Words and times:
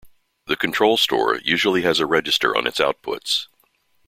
The 0.47 0.55
control 0.55 0.97
store 0.97 1.37
usually 1.43 1.83
has 1.83 1.99
a 1.99 2.07
register 2.07 2.57
on 2.57 2.65
its 2.65 2.79
outputs. 2.79 3.45